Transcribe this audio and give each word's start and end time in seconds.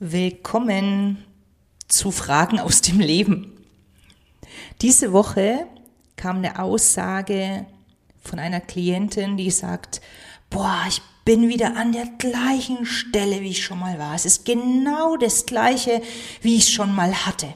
Willkommen 0.00 1.24
zu 1.88 2.12
Fragen 2.12 2.60
aus 2.60 2.82
dem 2.82 3.00
Leben. 3.00 3.58
Diese 4.80 5.12
Woche 5.12 5.66
kam 6.14 6.36
eine 6.36 6.60
Aussage 6.60 7.66
von 8.22 8.38
einer 8.38 8.60
Klientin, 8.60 9.36
die 9.36 9.50
sagt, 9.50 10.00
boah, 10.50 10.84
ich 10.88 11.02
bin 11.24 11.48
wieder 11.48 11.76
an 11.76 11.90
der 11.90 12.06
gleichen 12.16 12.86
Stelle, 12.86 13.40
wie 13.40 13.50
ich 13.50 13.64
schon 13.64 13.80
mal 13.80 13.98
war. 13.98 14.14
Es 14.14 14.24
ist 14.24 14.44
genau 14.44 15.16
das 15.16 15.46
gleiche, 15.46 16.00
wie 16.42 16.58
ich 16.58 16.72
schon 16.72 16.94
mal 16.94 17.26
hatte. 17.26 17.52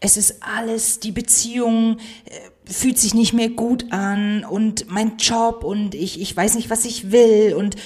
Es 0.00 0.16
ist 0.16 0.42
alles, 0.42 1.00
die 1.00 1.12
Beziehung 1.12 1.98
äh, 2.24 2.40
fühlt 2.64 2.98
sich 2.98 3.12
nicht 3.12 3.34
mehr 3.34 3.50
gut 3.50 3.92
an 3.92 4.42
und 4.46 4.88
mein 4.88 5.18
Job 5.18 5.64
und 5.64 5.94
ich, 5.94 6.18
ich 6.18 6.34
weiß 6.34 6.54
nicht, 6.54 6.70
was 6.70 6.86
ich 6.86 7.12
will 7.12 7.52
und 7.52 7.76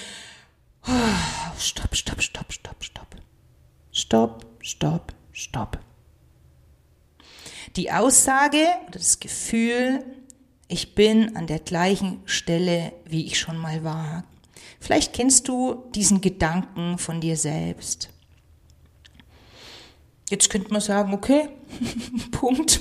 oh, 0.87 1.59
stopp, 1.59 1.97
stopp, 1.97 2.23
stopp, 2.23 2.53
stopp, 2.53 2.85
stopp. 2.85 3.02
Stopp, 4.03 4.45
stopp, 4.61 5.15
stopp. 5.33 5.79
Die 7.77 7.93
Aussage 7.93 8.67
oder 8.89 8.99
das 8.99 9.21
Gefühl, 9.21 10.05
ich 10.67 10.97
bin 10.97 11.37
an 11.37 11.47
der 11.47 11.61
gleichen 11.61 12.21
Stelle, 12.25 12.95
wie 13.05 13.27
ich 13.27 13.39
schon 13.39 13.57
mal 13.57 13.85
war. 13.85 14.25
Vielleicht 14.81 15.13
kennst 15.13 15.47
du 15.47 15.85
diesen 15.95 16.21
Gedanken 16.21 16.99
von 16.99 17.21
dir 17.21 17.37
selbst. 17.37 18.11
Jetzt 20.29 20.51
könnte 20.51 20.73
man 20.73 20.81
sagen, 20.81 21.15
okay, 21.15 21.51
Punkt. 22.33 22.81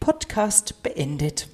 Podcast 0.00 0.82
beendet. 0.82 1.48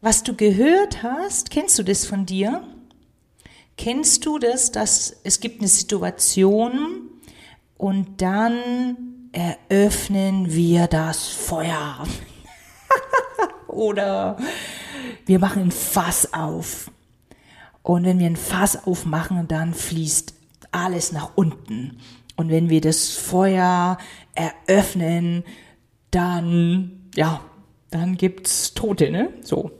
Was 0.00 0.24
du 0.24 0.34
gehört 0.34 1.04
hast, 1.04 1.50
kennst 1.50 1.78
du 1.78 1.84
das 1.84 2.06
von 2.06 2.26
dir? 2.26 2.66
Kennst 3.76 4.26
du 4.26 4.38
das, 4.38 4.72
dass 4.72 5.16
es 5.24 5.40
gibt 5.40 5.60
eine 5.60 5.68
Situation 5.68 7.10
und 7.76 8.20
dann 8.20 9.30
eröffnen 9.32 10.52
wir 10.52 10.86
das 10.86 11.28
Feuer? 11.28 12.06
Oder 13.66 14.36
wir 15.26 15.38
machen 15.38 15.62
ein 15.62 15.70
Fass 15.70 16.32
auf. 16.32 16.90
Und 17.82 18.04
wenn 18.04 18.18
wir 18.18 18.26
ein 18.26 18.36
Fass 18.36 18.86
aufmachen, 18.86 19.48
dann 19.48 19.74
fließt 19.74 20.34
alles 20.72 21.12
nach 21.12 21.32
unten. 21.36 21.98
Und 22.36 22.50
wenn 22.50 22.68
wir 22.68 22.80
das 22.80 23.10
Feuer 23.10 23.98
eröffnen, 24.34 25.44
dann, 26.10 27.10
ja, 27.14 27.40
dann 27.90 28.16
gibt's 28.16 28.74
Tote, 28.74 29.10
ne? 29.10 29.32
So. 29.42 29.70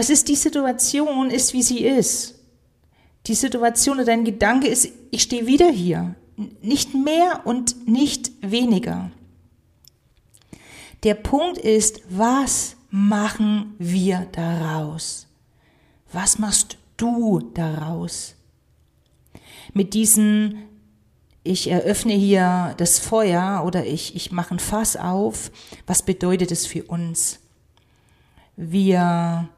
Es 0.00 0.10
ist 0.10 0.28
die 0.28 0.36
Situation 0.36 1.28
ist, 1.28 1.52
wie 1.54 1.62
sie 1.64 1.84
ist. 1.84 2.36
Die 3.26 3.34
Situation 3.34 3.96
oder 3.96 4.04
dein 4.04 4.24
Gedanke 4.24 4.68
ist, 4.68 4.90
ich 5.10 5.22
stehe 5.22 5.48
wieder 5.48 5.70
hier. 5.70 6.14
Nicht 6.62 6.94
mehr 6.94 7.40
und 7.46 7.88
nicht 7.88 8.30
weniger. 8.40 9.10
Der 11.02 11.14
Punkt 11.14 11.58
ist, 11.58 12.02
was 12.08 12.76
machen 12.90 13.74
wir 13.80 14.28
daraus? 14.30 15.26
Was 16.12 16.38
machst 16.38 16.78
du 16.96 17.40
daraus? 17.52 18.36
Mit 19.74 19.94
diesen, 19.94 20.62
ich 21.42 21.68
eröffne 21.68 22.12
hier 22.12 22.72
das 22.76 23.00
Feuer 23.00 23.64
oder 23.66 23.84
ich, 23.84 24.14
ich 24.14 24.30
mache 24.30 24.54
ein 24.54 24.60
Fass 24.60 24.96
auf, 24.96 25.50
was 25.88 26.04
bedeutet 26.04 26.52
es 26.52 26.68
für 26.68 26.84
uns? 26.84 27.40
Wir 28.54 29.48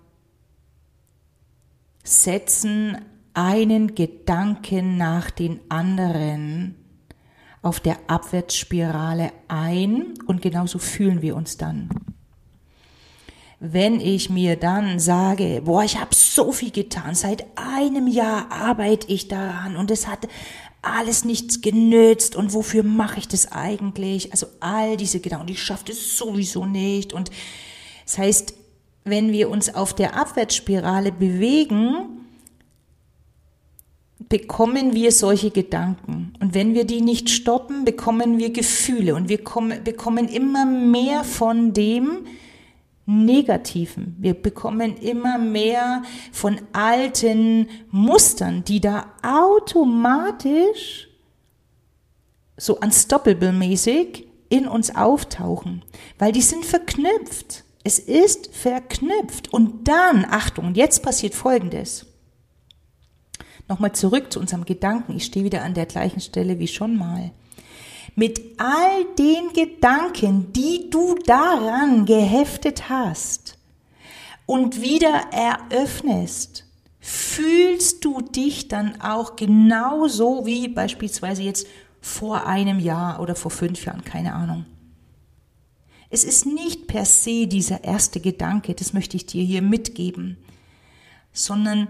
setzen 2.11 2.99
einen 3.35 3.95
Gedanken 3.95 4.97
nach 4.97 5.31
den 5.31 5.61
anderen 5.69 6.75
auf 7.63 7.79
der 7.79 7.99
Abwärtsspirale 8.09 9.33
ein 9.49 10.15
und 10.27 10.43
genauso 10.43 10.79
fühlen 10.79 11.23
wir 11.23 11.37
uns 11.37 11.57
dann. 11.57 11.89
Wenn 13.61 14.01
ich 14.01 14.31
mir 14.31 14.57
dann 14.57 14.99
sage, 14.99 15.63
boah, 15.65 15.85
ich 15.85 16.01
habe 16.01 16.15
so 16.15 16.51
viel 16.51 16.71
getan, 16.71 17.15
seit 17.15 17.45
einem 17.57 18.09
Jahr 18.09 18.51
arbeite 18.51 19.07
ich 19.13 19.29
daran 19.29 19.77
und 19.77 19.91
es 19.91 20.09
hat 20.09 20.27
alles 20.83 21.27
nichts 21.27 21.61
genützt 21.61 22.35
und 22.35 22.55
wofür 22.55 22.83
mache 22.83 23.19
ich 23.19 23.29
das 23.29 23.53
eigentlich? 23.53 24.33
Also 24.33 24.47
all 24.61 24.97
diese 24.97 25.21
Gedanken, 25.21 25.49
ich 25.49 25.63
schaffe 25.63 25.85
das 25.89 26.17
sowieso 26.17 26.65
nicht 26.65 27.13
und 27.13 27.31
das 28.07 28.19
heißt, 28.19 28.55
wenn 29.05 29.33
wir 29.33 29.51
uns 29.51 29.75
auf 29.75 29.95
der 29.95 30.17
Abwärtsspirale 30.17 31.13
bewegen, 31.13 32.21
bekommen 34.29 34.95
wir 34.95 35.13
solche 35.13 35.51
Gedanken. 35.51 36.33
Und 36.41 36.55
wenn 36.55 36.75
wir 36.75 36.85
die 36.85 37.01
nicht 37.01 37.31
stoppen, 37.31 37.85
bekommen 37.85 38.39
wir 38.39 38.53
Gefühle 38.53 39.15
und 39.15 39.29
wir 39.29 39.39
bekommen 39.39 40.29
immer 40.29 40.65
mehr 40.65 41.25
von 41.25 41.73
dem 41.73 42.27
Negativen. 43.07 44.15
Wir 44.21 44.35
bekommen 44.35 44.97
immer 44.99 45.37
mehr 45.37 46.03
von 46.31 46.61
alten 46.73 47.69
Mustern, 47.91 48.63
die 48.63 48.81
da 48.81 49.07
automatisch 49.23 51.09
so 52.57 52.79
unstoppable-mäßig 52.79 54.27
in 54.49 54.69
uns 54.69 54.95
auftauchen, 54.95 55.83
weil 56.19 56.31
die 56.31 56.43
sind 56.43 56.65
verknüpft. 56.65 57.65
Es 57.83 57.99
ist 57.99 58.55
verknüpft. 58.55 59.53
Und 59.53 59.89
dann, 59.89 60.27
Achtung, 60.29 60.75
jetzt 60.75 61.03
passiert 61.03 61.35
Folgendes. 61.35 62.07
Nochmal 63.69 63.93
zurück 63.93 64.33
zu 64.33 64.41
unserem 64.41 64.65
Gedanken. 64.65 65.17
Ich 65.17 65.27
stehe 65.27 65.45
wieder 65.45 65.63
an 65.63 65.75
der 65.75 65.87
gleichen 65.87 66.21
Stelle 66.21 66.59
wie 66.59 66.69
schon 66.69 66.97
mal. 66.97 67.31
Mit 68.17 68.41
all 68.59 69.05
den 69.19 69.53
Gedanken, 69.53 70.53
die 70.53 70.91
du 70.91 71.15
daran 71.25 72.05
geheftet 72.05 72.89
hast 72.89 73.57
und 74.45 74.83
wieder 74.83 75.27
eröffnest, 75.31 76.67
fühlst 76.99 78.05
du 78.05 78.21
dich 78.21 78.69
dann 78.69 79.01
auch 79.01 79.37
genauso 79.37 80.45
wie 80.45 80.69
beispielsweise 80.69 81.45
jetzt 81.45 81.67
vor 82.01 82.47
einem 82.47 82.81
Jahr 82.81 83.21
oder 83.21 83.37
vor 83.37 83.51
fünf 83.51 83.85
Jahren, 83.85 84.05
keine 84.05 84.35
Ahnung. 84.35 84.67
Es 86.11 86.25
ist 86.25 86.45
nicht 86.45 86.89
per 86.89 87.05
se 87.05 87.47
dieser 87.47 87.85
erste 87.85 88.19
Gedanke, 88.19 88.75
das 88.75 88.93
möchte 88.93 89.17
ich 89.17 89.27
dir 89.27 89.45
hier 89.45 89.63
mitgeben, 89.63 90.39
sondern 91.33 91.87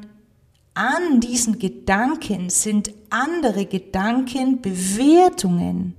an 0.74 1.20
diesen 1.20 1.58
Gedanken 1.58 2.50
sind 2.50 2.92
andere 3.08 3.64
Gedanken, 3.64 4.60
Bewertungen, 4.60 5.94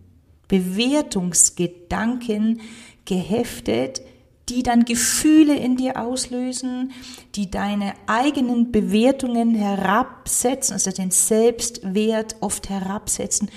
Bewertungsgedanken 0.48 2.62
geheftet, 3.06 4.04
die 4.50 4.62
dann 4.64 4.86
Gefühle 4.86 5.56
in 5.56 5.78
dir 5.78 6.00
auslösen, 6.00 6.92
die 7.36 7.50
deine 7.50 7.94
eigenen 8.06 8.72
Bewertungen 8.72 9.56
herabsetzen, 9.56 10.74
also 10.74 10.92
den 10.92 11.10
Selbstwert 11.10 12.36
oft 12.42 12.70
herabsetzen 12.70 13.50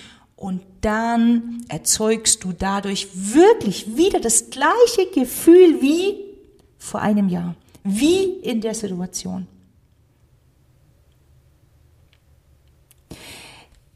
und 0.45 0.61
dann 0.83 1.65
erzeugst 1.69 2.45
du 2.45 2.53
dadurch 2.53 3.09
wirklich 3.15 3.97
wieder 3.97 4.21
das 4.21 4.51
gleiche 4.51 5.11
Gefühl 5.15 5.81
wie 5.81 6.17
vor 6.77 7.01
einem 7.01 7.31
Jahr, 7.31 7.55
wie 7.83 8.25
in 8.25 8.61
der 8.61 8.75
Situation. 8.75 9.47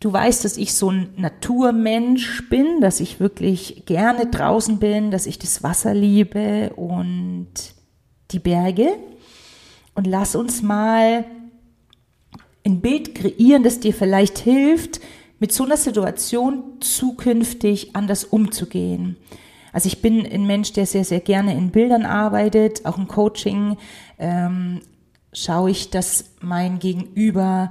Du 0.00 0.10
weißt, 0.10 0.42
dass 0.46 0.56
ich 0.56 0.72
so 0.72 0.90
ein 0.90 1.10
Naturmensch 1.18 2.48
bin, 2.48 2.80
dass 2.80 3.00
ich 3.00 3.20
wirklich 3.20 3.82
gerne 3.84 4.24
draußen 4.24 4.78
bin, 4.78 5.10
dass 5.10 5.26
ich 5.26 5.38
das 5.38 5.62
Wasser 5.62 5.92
liebe 5.92 6.72
und 6.76 7.48
die 8.30 8.38
Berge. 8.38 8.96
Und 9.94 10.06
lass 10.06 10.34
uns 10.34 10.62
mal 10.62 11.26
ein 12.64 12.80
Bild 12.80 13.14
kreieren, 13.14 13.64
das 13.64 13.80
dir 13.80 13.92
vielleicht 13.92 14.38
hilft, 14.38 15.00
mit 15.38 15.52
so 15.52 15.64
einer 15.64 15.76
Situation 15.76 16.80
zukünftig 16.80 17.94
anders 17.94 18.24
umzugehen. 18.24 19.16
Also 19.72 19.86
ich 19.86 20.02
bin 20.02 20.26
ein 20.26 20.46
Mensch, 20.46 20.72
der 20.72 20.86
sehr, 20.86 21.04
sehr 21.04 21.20
gerne 21.20 21.54
in 21.54 21.70
Bildern 21.70 22.04
arbeitet, 22.04 22.86
auch 22.86 22.98
im 22.98 23.06
Coaching 23.06 23.76
ähm, 24.18 24.80
schaue 25.32 25.70
ich, 25.70 25.90
dass 25.90 26.32
mein 26.40 26.78
Gegenüber 26.78 27.70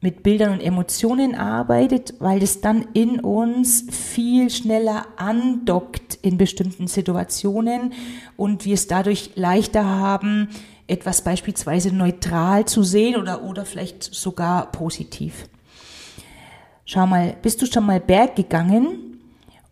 mit 0.00 0.22
Bildern 0.22 0.52
und 0.52 0.60
Emotionen 0.60 1.34
arbeitet, 1.34 2.14
weil 2.18 2.42
es 2.42 2.60
dann 2.60 2.88
in 2.92 3.20
uns 3.20 3.86
viel 3.90 4.50
schneller 4.50 5.06
andockt 5.16 6.18
in 6.20 6.36
bestimmten 6.36 6.88
Situationen 6.88 7.94
und 8.36 8.66
wir 8.66 8.74
es 8.74 8.86
dadurch 8.86 9.30
leichter 9.34 9.84
haben, 9.84 10.48
etwas 10.86 11.24
beispielsweise 11.24 11.90
neutral 11.90 12.66
zu 12.66 12.82
sehen 12.82 13.16
oder, 13.16 13.44
oder 13.44 13.64
vielleicht 13.64 14.02
sogar 14.02 14.70
positiv. 14.72 15.48
Schau 16.86 17.06
mal, 17.06 17.36
bist 17.40 17.62
du 17.62 17.66
schon 17.66 17.86
mal 17.86 18.00
Berg 18.00 18.36
gegangen? 18.36 19.18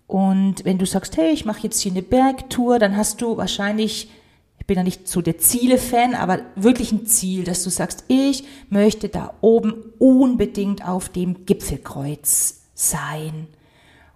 Und 0.07 0.65
wenn 0.65 0.79
du 0.79 0.87
sagst, 0.87 1.17
hey, 1.17 1.33
ich 1.33 1.45
mache 1.45 1.63
jetzt 1.63 1.81
hier 1.81 1.93
eine 1.93 2.03
Bergtour, 2.03 2.79
dann 2.79 2.97
hast 2.97 3.21
du 3.23 3.37
wahrscheinlich 3.37 4.11
Ich 4.59 4.67
bin 4.67 4.77
ja 4.77 4.85
nicht 4.85 5.09
so 5.09 5.21
der 5.23 5.39
Ziele-Fan, 5.39 6.15
aber 6.15 6.41
wirklich 6.55 6.93
ein 6.93 7.05
Ziel, 7.05 7.43
dass 7.45 7.65
du 7.65 7.71
sagst, 7.71 8.05
ich 8.09 8.45
möchte 8.71 9.09
da 9.09 9.35
oben 9.41 9.75
unbedingt 9.99 10.87
auf 10.87 11.09
dem 11.09 11.47
Gipfelkreuz 11.47 12.63
sein 12.75 13.49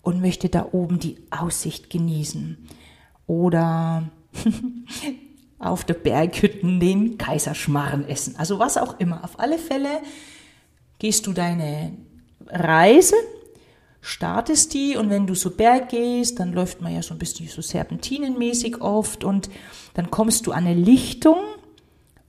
und 0.02 0.20
möchte 0.20 0.48
da 0.48 0.68
oben 0.70 1.00
die 1.00 1.18
Aussicht 1.30 1.90
genießen. 1.90 2.58
Oder 3.26 4.08
auf 5.58 5.84
der 5.84 5.94
Berghütten 5.94 6.78
den 6.78 7.18
Kaiserschmarren 7.18 8.08
essen. 8.08 8.36
Also 8.36 8.58
was 8.60 8.76
auch 8.76 9.00
immer. 9.00 9.24
Auf 9.24 9.40
alle 9.40 9.58
Fälle 9.58 10.00
gehst 11.00 11.26
du 11.26 11.32
deine 11.32 11.92
Reise, 12.48 13.16
startest 14.00 14.74
die 14.74 14.96
und 14.96 15.10
wenn 15.10 15.26
du 15.26 15.34
so 15.34 15.50
Berg 15.50 15.88
gehst, 15.88 16.38
dann 16.38 16.52
läuft 16.52 16.80
man 16.80 16.94
ja 16.94 17.02
so 17.02 17.14
ein 17.14 17.18
bisschen 17.18 17.48
so 17.48 17.62
serpentinenmäßig 17.62 18.80
oft 18.80 19.24
und 19.24 19.50
dann 19.94 20.10
kommst 20.10 20.46
du 20.46 20.52
an 20.52 20.66
eine 20.66 20.74
Lichtung 20.74 21.38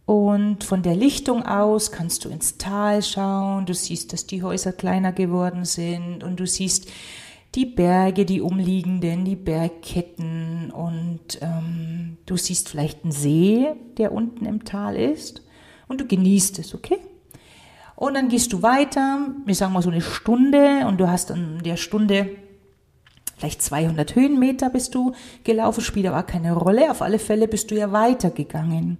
und 0.06 0.64
von 0.64 0.84
der 0.84 0.96
Lichtung 0.96 1.46
aus 1.46 1.92
kannst 1.92 2.26
du 2.26 2.30
ins 2.30 2.58
Tal 2.58 3.04
schauen, 3.04 3.66
du 3.66 3.74
siehst, 3.74 4.14
dass 4.14 4.26
die 4.26 4.42
Häuser 4.42 4.72
kleiner 4.72 5.12
geworden 5.12 5.66
sind 5.66 6.24
und 6.24 6.40
du 6.40 6.48
siehst 6.48 6.88
die 7.56 7.66
Berge, 7.66 8.26
die 8.26 8.42
umliegenden, 8.42 9.26
die 9.26 9.36
Bergketten 9.36 10.72
und 10.72 11.40
ähm, 11.42 12.18
du 12.26 12.38
siehst 12.38 12.70
vielleicht 12.70 13.04
einen 13.04 13.12
See, 13.12 13.68
der 13.98 14.12
unten 14.12 14.46
im 14.46 14.64
Tal 14.64 14.96
ist 14.96 15.42
und 15.88 16.00
du 16.00 16.08
genießt 16.08 16.60
es, 16.60 16.74
okay? 16.74 17.00
Und 17.98 18.14
dann 18.14 18.30
gehst 18.30 18.54
du 18.54 18.62
weiter, 18.62 19.26
wir 19.44 19.56
sagen 19.56 19.74
mal 19.74 19.82
so 19.82 19.90
eine 19.90 20.02
Stunde 20.02 20.86
und 20.86 21.00
du 21.00 21.10
hast 21.10 21.32
in 21.32 21.64
der 21.64 21.78
Stunde 21.78 22.30
vielleicht 23.38 23.64
200 23.64 24.14
Höhenmeter 24.14 24.70
bist 24.70 24.94
du 24.94 25.14
gelaufen, 25.44 25.82
spielt 25.82 26.06
aber 26.06 26.22
keine 26.22 26.54
Rolle, 26.54 26.92
auf 26.92 27.02
alle 27.02 27.18
Fälle 27.18 27.48
bist 27.48 27.72
du 27.72 27.76
ja 27.76 27.92
weitergegangen. 27.92 29.00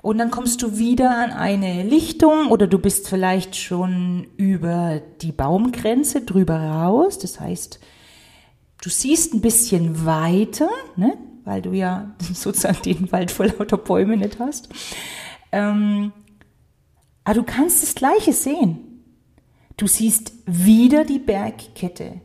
Und 0.00 0.18
dann 0.18 0.30
kommst 0.30 0.62
du 0.62 0.78
wieder 0.78 1.10
an 1.10 1.32
eine 1.32 1.82
Lichtung 1.82 2.52
oder 2.52 2.68
du 2.68 2.78
bist 2.78 3.08
vielleicht 3.08 3.56
schon 3.56 4.28
über 4.36 5.02
die 5.20 5.32
Baumgrenze 5.32 6.20
drüber 6.20 6.56
raus. 6.56 7.18
Das 7.18 7.40
heißt, 7.40 7.80
du 8.80 8.90
siehst 8.90 9.34
ein 9.34 9.40
bisschen 9.40 10.06
weiter, 10.06 10.68
ne? 10.94 11.14
weil 11.44 11.62
du 11.62 11.72
ja 11.72 12.14
sozusagen 12.32 12.80
den 12.82 13.10
Wald 13.10 13.32
vor 13.32 13.46
lauter 13.46 13.76
Bäume 13.76 14.16
nicht 14.16 14.38
hast. 14.38 14.68
Ähm, 15.50 16.12
aber 17.28 17.34
du 17.34 17.42
kannst 17.42 17.82
das 17.82 17.94
Gleiche 17.94 18.32
sehen. 18.32 19.02
Du 19.76 19.86
siehst 19.86 20.32
wieder 20.46 21.04
die 21.04 21.18
Bergkette. 21.18 22.22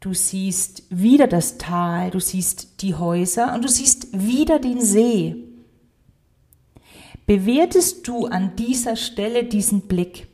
Du 0.00 0.12
siehst 0.12 0.82
wieder 0.90 1.26
das 1.26 1.56
Tal, 1.56 2.10
du 2.10 2.20
siehst 2.20 2.82
die 2.82 2.94
Häuser 2.94 3.54
und 3.54 3.64
du 3.64 3.68
siehst 3.68 4.08
wieder 4.12 4.58
den 4.58 4.82
See. 4.82 5.34
Bewertest 7.24 8.06
du 8.06 8.26
an 8.26 8.54
dieser 8.54 8.96
Stelle 8.96 9.44
diesen 9.44 9.88
Blick? 9.88 10.26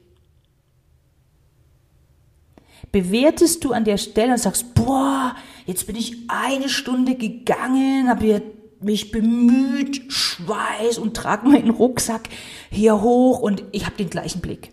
Bewertest 2.91 3.63
du 3.63 3.71
an 3.71 3.85
der 3.85 3.99
Stelle 3.99 4.33
und 4.33 4.39
sagst, 4.39 4.75
boah, 4.75 5.37
jetzt 5.67 5.87
bin 5.87 5.95
ich 5.95 6.17
eine 6.27 6.69
Stunde 6.69 7.15
gegangen, 7.15 8.09
habe 8.09 8.43
mich 8.85 9.11
bemüht, 9.11 10.13
Schweiß 10.13 10.99
und 10.99 11.17
trage 11.17 11.49
meinen 11.49 11.71
Rucksack 11.71 12.29
hier 12.71 13.01
hoch 13.01 13.41
und 13.41 13.65
ich 13.73 13.87
habe 13.87 13.97
den 13.97 14.11
gleichen 14.11 14.41
Blick. 14.41 14.73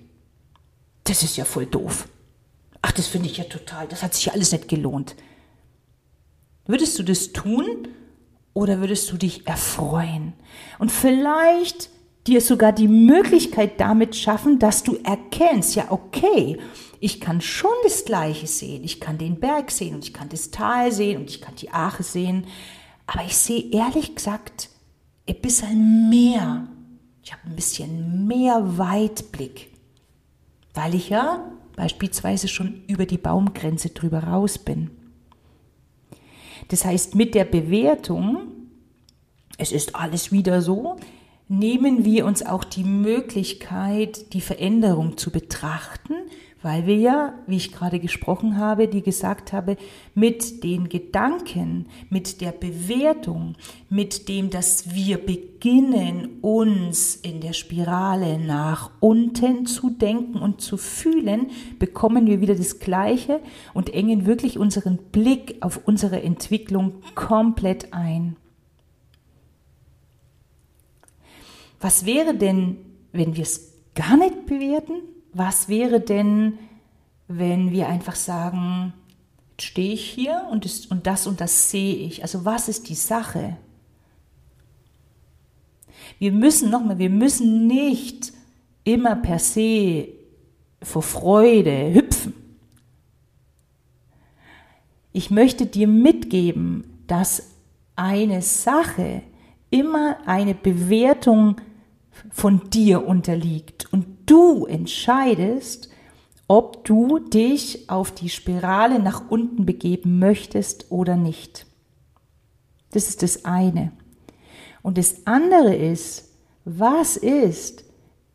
Das 1.04 1.24
ist 1.24 1.38
ja 1.38 1.46
voll 1.46 1.66
doof. 1.66 2.08
Ach, 2.82 2.92
das 2.92 3.08
finde 3.08 3.30
ich 3.30 3.38
ja 3.38 3.44
total, 3.46 3.88
das 3.88 4.04
hat 4.04 4.14
sich 4.14 4.26
ja 4.26 4.34
alles 4.34 4.52
nicht 4.52 4.68
gelohnt. 4.68 5.16
Würdest 6.66 6.98
du 7.00 7.04
das 7.04 7.32
tun 7.32 7.88
oder 8.54 8.80
würdest 8.80 9.12
du 9.12 9.18
dich 9.18 9.48
erfreuen? 9.48 10.34
Und 10.80 10.92
vielleicht 10.92 11.90
dir 12.28 12.42
sogar 12.42 12.72
die 12.72 12.88
Möglichkeit 12.88 13.80
damit 13.80 14.16
schaffen, 14.16 14.60
dass 14.60 14.84
du 14.84 14.98
erkennst, 15.04 15.76
ja, 15.76 15.88
okay, 15.90 16.60
ich 17.00 17.20
kann 17.20 17.42
schon 17.42 17.72
das 17.84 18.06
Gleiche 18.06 18.46
sehen. 18.46 18.84
Ich 18.84 19.00
kann 19.00 19.18
den 19.18 19.40
Berg 19.40 19.72
sehen 19.72 19.96
und 19.96 20.04
ich 20.04 20.14
kann 20.14 20.30
das 20.30 20.52
Tal 20.52 20.92
sehen 20.92 21.20
und 21.20 21.30
ich 21.30 21.42
kann 21.42 21.56
die 21.56 21.72
Ache 21.72 22.04
sehen. 22.04 22.46
Aber 23.14 23.26
ich 23.26 23.36
sehe 23.36 23.70
ehrlich 23.72 24.16
gesagt 24.16 24.70
ein 25.28 25.42
bisschen 25.42 26.10
mehr. 26.10 26.70
Ich 27.22 27.34
habe 27.34 27.42
ein 27.46 27.58
bisschen 27.58 28.26
mehr 28.26 28.78
Weitblick, 28.78 29.70
weil 30.74 30.96
ich 30.96 31.10
ja 31.10 31.52
beispielsweise 31.76 32.48
schon 32.48 32.84
über 32.88 33.06
die 33.06 33.18
Baumgrenze 33.18 33.90
drüber 33.90 34.24
raus 34.24 34.58
bin. 34.58 34.92
Das 36.70 36.86
heißt, 36.86 37.16
mit 37.16 37.36
der 37.36 37.44
Bewertung, 37.44 38.48
es 39.58 39.74
ist 39.74 39.94
alles 39.94 40.32
wieder 40.32 40.62
so, 40.62 40.96
nehmen 41.50 42.06
wir 42.06 42.26
uns 42.26 42.46
auch 42.46 42.64
die 42.64 42.86
Möglichkeit, 42.86 44.32
die 44.32 44.40
Veränderung 44.40 45.18
zu 45.18 45.32
betrachten, 45.32 46.14
weil 46.62 46.86
wir 46.86 46.96
ja, 46.96 47.34
wie 47.48 47.58
ich 47.58 47.72
gerade 47.72 48.00
gesprochen 48.00 48.58
habe, 48.58 48.88
die 48.88 49.02
gesagt 49.02 49.52
habe, 49.52 49.78
mit 50.14 50.64
den 50.64 50.90
Gedanken, 50.90 51.88
mit 52.10 52.42
der 52.42 52.52
Bewertung, 52.52 53.56
mit 53.90 54.30
dem, 54.30 54.50
dass 54.50 54.94
wir 54.94 55.18
beginnen, 55.18 56.40
uns 56.42 57.16
in 57.16 57.42
der 57.42 57.54
Spirale 57.54 58.38
nach 58.38 58.92
unten 59.00 59.66
zu 59.66 59.90
denken 59.90 60.38
und 60.38 60.62
zu 60.62 60.78
fühlen, 60.78 61.48
bekommen 61.80 62.28
wir 62.28 62.42
wieder 62.42 62.56
das 62.56 62.80
Gleiche 62.80 63.40
und 63.74 63.94
engen 63.94 64.26
wirklich 64.26 64.60
unseren 64.60 64.98
Blick 64.98 65.58
auf 65.62 65.82
unsere 65.86 66.22
Entwicklung 66.22 67.02
komplett 67.16 67.94
ein. 67.94 68.36
Was 71.80 72.06
wäre 72.06 72.36
denn, 72.36 72.78
wenn 73.12 73.36
wir 73.36 73.42
es 73.42 73.74
gar 73.96 74.16
nicht 74.16 74.46
bewerten? 74.46 75.02
Was 75.34 75.70
wäre 75.70 76.00
denn, 76.00 76.60
wenn 77.28 77.72
wir 77.72 77.88
einfach 77.88 78.16
sagen, 78.16 78.94
jetzt 79.52 79.64
stehe 79.68 79.94
ich 79.94 80.10
hier 80.10 80.48
und 80.52 80.66
das, 80.66 80.86
und 80.88 81.08
das 81.08 81.28
und 81.28 81.40
das 81.40 81.70
sehe 81.72 81.96
ich? 81.96 82.24
Also 82.24 82.46
was 82.46 82.68
ist 82.68 82.90
die 82.90 82.96
Sache? 82.96 83.58
Wir 86.20 86.32
müssen 86.32 86.70
nochmal, 86.70 86.98
wir 86.98 87.10
müssen 87.10 87.68
nicht 87.68 88.34
immer 88.84 89.16
per 89.16 89.40
se 89.40 90.10
vor 90.82 91.04
Freude 91.04 91.94
hüpfen. 91.94 92.34
Ich 95.14 95.30
möchte 95.30 95.66
dir 95.66 95.88
mitgeben, 95.88 96.86
dass 97.08 97.52
eine 97.96 98.42
Sache 98.42 99.22
immer 99.70 100.18
eine 100.26 100.56
Bewertung 100.56 101.58
von 102.30 102.70
dir 102.70 103.06
unterliegt. 103.06 103.92
Und 103.92 104.06
du 104.26 104.66
entscheidest, 104.66 105.90
ob 106.48 106.84
du 106.84 107.20
dich 107.20 107.90
auf 107.90 108.12
die 108.12 108.30
Spirale 108.30 109.00
nach 109.00 109.30
unten 109.30 109.66
begeben 109.66 110.20
möchtest 110.20 110.92
oder 110.92 111.16
nicht. 111.16 111.66
Das 112.92 113.08
ist 113.08 113.24
das 113.24 113.46
eine. 113.46 113.92
Und 114.82 114.98
das 114.98 115.26
andere 115.26 115.76
ist, 115.76 116.30
was 116.66 117.16
ist, 117.16 117.86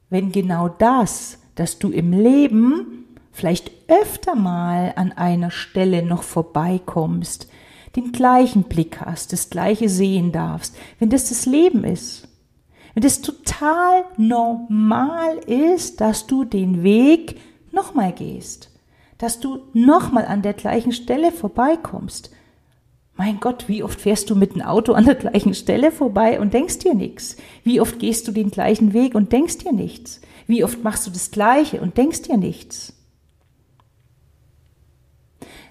wenn 0.09 0.33
genau 0.33 0.69
das, 0.69 1.39
dass 1.57 1.79
du 1.79 1.91
im 1.91 2.13
Leben 2.13 3.05
vielleicht 3.33 3.71
öfter 3.89 4.35
mal 4.35 4.95
an 4.97 5.13
einer 5.13 5.51
Stelle 5.51 6.03
noch 6.03 6.23
vorbeikommst, 6.23 7.49
den 7.97 8.13
gleichen 8.13 8.65
Blick 8.65 9.01
hast, 9.01 9.33
das 9.33 9.51
gleiche 9.51 9.89
sehen 9.89 10.33
darfst, 10.33 10.75
wenn 10.99 11.11
das 11.11 11.29
das 11.29 11.47
Leben 11.47 11.85
ist. 11.85 12.29
Wenn 12.97 13.05
es 13.05 13.21
total 13.21 14.07
normal 14.17 15.37
ist, 15.37 16.01
dass 16.01 16.27
du 16.27 16.45
den 16.45 16.83
Weg 16.83 17.39
nochmal 17.71 18.11
gehst, 18.15 18.71
dass 19.19 19.39
du 19.39 19.65
nochmal 19.75 20.25
an 20.25 20.41
der 20.41 20.55
gleichen 20.55 20.93
Stelle 20.93 21.31
vorbeikommst. 21.31 22.31
Mein 23.15 23.39
Gott, 23.39 23.69
wie 23.69 23.83
oft 23.83 24.01
fährst 24.01 24.31
du 24.31 24.35
mit 24.35 24.55
dem 24.55 24.63
Auto 24.63 24.95
an 24.95 25.05
der 25.05 25.15
gleichen 25.15 25.53
Stelle 25.53 25.93
vorbei 25.93 26.41
und 26.41 26.55
denkst 26.55 26.79
dir 26.79 26.95
nichts? 26.95 27.37
Wie 27.65 27.83
oft 27.83 27.99
gehst 27.99 28.29
du 28.29 28.33
den 28.33 28.51
gleichen 28.51 28.95
Weg 28.95 29.15
und 29.15 29.31
denkst 29.31 29.59
dir 29.59 29.75
nichts? 29.75 30.23
Wie 30.47 30.65
oft 30.65 30.83
machst 30.83 31.07
du 31.07 31.11
das 31.11 31.31
Gleiche 31.31 31.83
und 31.83 31.99
denkst 31.99 32.23
dir 32.23 32.39
nichts? 32.39 32.95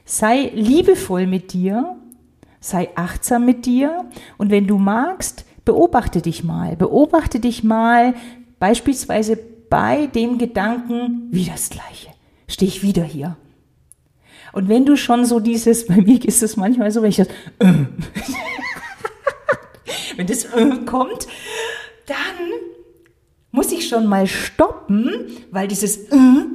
Sei 0.04 0.52
liebevoll 0.54 1.26
mit 1.26 1.54
dir, 1.54 1.96
sei 2.60 2.90
achtsam 2.94 3.46
mit 3.46 3.66
dir 3.66 4.06
und 4.38 4.52
wenn 4.52 4.68
du 4.68 4.78
magst, 4.78 5.44
beobachte 5.66 6.22
dich 6.22 6.44
mal, 6.44 6.76
beobachte 6.76 7.40
dich 7.40 7.64
mal 7.64 8.14
beispielsweise 8.60 9.38
bei 9.70 10.08
dem 10.08 10.38
Gedanken, 10.38 11.28
wie 11.32 11.46
das 11.46 11.70
gleiche, 11.70 12.10
stehe 12.48 12.70
ich 12.70 12.84
wieder 12.84 13.04
hier. 13.04 13.36
Und 14.54 14.70
wenn 14.70 14.86
du 14.86 14.96
schon 14.96 15.26
so 15.26 15.42
dieses, 15.42 15.88
bei 15.88 15.98
mir 15.98 16.24
ist 16.24 16.42
es 16.42 16.56
manchmal 16.56 16.92
so, 16.92 17.02
wenn 17.02 17.10
ich 17.10 17.18
das, 17.18 17.28
äh, 17.60 17.60
wenn 20.16 20.28
das 20.28 20.46
äh, 20.46 20.78
kommt, 20.86 21.28
dann 22.06 22.16
muss 23.52 23.72
ich 23.72 23.88
schon 23.88 24.06
mal 24.06 24.28
stoppen, 24.28 25.28
weil 25.52 25.68
dieses 25.68 26.10
äh, 26.10 26.46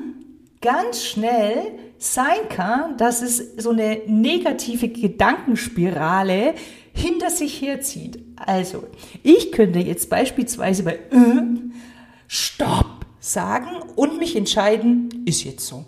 ganz 0.61 1.05
schnell 1.05 1.73
sein 2.00 2.49
kann, 2.49 2.97
dass 2.97 3.21
es 3.21 3.57
so 3.59 3.71
eine 3.71 4.00
negative 4.07 4.88
Gedankenspirale 4.88 6.54
hinter 6.95 7.28
sich 7.28 7.61
herzieht. 7.61 8.25
Also, 8.37 8.85
ich 9.23 9.52
könnte 9.52 9.80
jetzt 9.80 10.09
beispielsweise 10.09 10.83
bei 10.83 10.95
äh, 10.95 11.42
Stopp 12.26 13.04
sagen 13.21 13.69
und 13.97 14.19
mich 14.19 14.35
entscheiden, 14.35 15.25
ist 15.26 15.45
jetzt 15.45 15.66
so. 15.66 15.85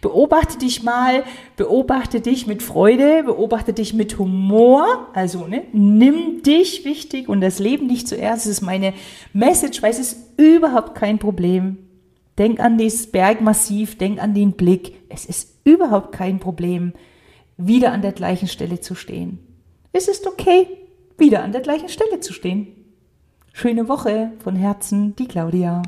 Beobachte 0.00 0.56
dich 0.56 0.82
mal, 0.82 1.24
beobachte 1.56 2.22
dich 2.22 2.46
mit 2.46 2.62
Freude, 2.62 3.24
beobachte 3.24 3.74
dich 3.74 3.92
mit 3.92 4.18
Humor. 4.18 5.08
Also 5.12 5.46
ne, 5.46 5.64
nimm 5.72 6.42
dich 6.42 6.86
wichtig 6.86 7.28
und 7.28 7.42
das 7.42 7.58
Leben 7.58 7.88
nicht 7.88 8.08
zuerst. 8.08 8.46
Das 8.46 8.52
ist 8.52 8.62
meine 8.62 8.94
Message, 9.34 9.82
weil 9.82 9.90
es 9.90 9.98
ist 9.98 10.16
überhaupt 10.38 10.94
kein 10.94 11.18
Problem. 11.18 11.76
Denk 12.38 12.60
an 12.60 12.78
dieses 12.78 13.10
Bergmassiv, 13.10 13.98
denk 13.98 14.22
an 14.22 14.34
den 14.34 14.52
Blick. 14.52 15.02
Es 15.08 15.26
ist 15.26 15.58
überhaupt 15.64 16.12
kein 16.12 16.38
Problem, 16.38 16.92
wieder 17.56 17.92
an 17.92 18.02
der 18.02 18.12
gleichen 18.12 18.48
Stelle 18.48 18.80
zu 18.80 18.94
stehen. 18.94 19.38
Es 19.92 20.08
ist 20.08 20.26
okay, 20.26 20.66
wieder 21.18 21.42
an 21.42 21.52
der 21.52 21.60
gleichen 21.60 21.88
Stelle 21.88 22.20
zu 22.20 22.32
stehen. 22.32 22.68
Schöne 23.52 23.88
Woche 23.88 24.32
von 24.42 24.56
Herzen, 24.56 25.14
die 25.16 25.28
Claudia. 25.28 25.82